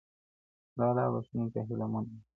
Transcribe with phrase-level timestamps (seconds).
[0.77, 2.19] د الله بښنې ته هيله من اوسئ.